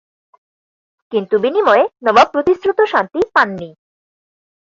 কিন্তু 1.11 1.35
বিনিময়ে 1.43 1.83
নবাব 2.05 2.27
প্রতিশ্রুত 2.33 2.79
শান্তি 2.91 3.19
পান 3.33 3.49
নি। 3.55 3.69